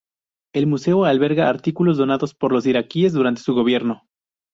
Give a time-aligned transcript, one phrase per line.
[0.55, 4.07] El museo albergaba artículos donados por los iraquíes durante su gobierno.